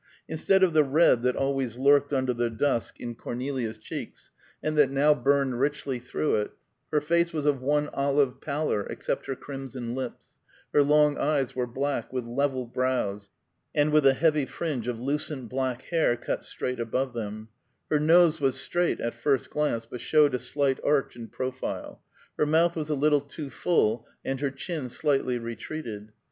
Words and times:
Instead 0.27 0.63
of 0.63 0.73
the 0.73 0.83
red 0.83 1.21
that 1.21 1.35
always 1.35 1.77
lurked 1.77 2.11
under 2.11 2.33
the 2.33 2.49
dusk 2.49 2.99
in 2.99 3.13
Cornelia's 3.13 3.77
cheeks, 3.77 4.31
and 4.63 4.75
that 4.75 4.89
now 4.89 5.13
burned 5.13 5.59
richly 5.59 5.99
through 5.99 6.37
it, 6.37 6.53
her 6.91 6.99
face 6.99 7.31
was 7.31 7.45
of 7.45 7.61
one 7.61 7.87
olive 7.93 8.41
pallor, 8.41 8.81
except 8.87 9.27
her 9.27 9.35
crimson 9.35 9.93
lips; 9.93 10.39
her 10.73 10.81
long 10.81 11.19
eyes 11.19 11.55
were 11.55 11.67
black, 11.67 12.11
with 12.11 12.25
level 12.25 12.65
brows, 12.65 13.29
and 13.75 13.91
with 13.91 14.03
a 14.07 14.15
heavy 14.15 14.47
fringe 14.47 14.87
of 14.87 14.99
lucent 14.99 15.49
black 15.49 15.83
hair 15.91 16.17
cut 16.17 16.43
straight 16.43 16.79
above 16.79 17.13
them; 17.13 17.49
her 17.91 17.99
nose 17.99 18.41
was 18.41 18.59
straight, 18.59 18.99
at 18.99 19.13
first 19.13 19.51
glance, 19.51 19.85
but 19.85 20.01
showed 20.01 20.33
a 20.33 20.39
slight 20.39 20.79
arch 20.83 21.15
in 21.15 21.27
profile; 21.27 22.01
her 22.39 22.45
mouth 22.47 22.75
was 22.75 22.89
a 22.89 22.95
little 22.95 23.21
too 23.21 23.51
full, 23.51 24.07
and 24.25 24.39
her 24.39 24.49
chin 24.49 24.89
slightly 24.89 25.37
retreated. 25.37 26.11